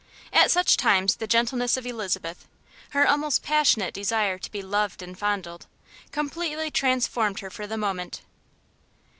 [0.33, 2.47] At such times the gentleness of Elizabeth,
[2.89, 5.67] her almost passionate desire to be loved and fondled,
[6.11, 8.23] completely transformed her for the moment.